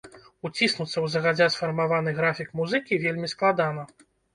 Уціснуцца 0.47 0.87
ў 1.01 1.11
загадзя 1.17 1.47
сфармаваны 1.57 2.17
графік 2.23 2.59
музыкі 2.65 3.03
вельмі 3.09 3.27
складана! 3.39 3.91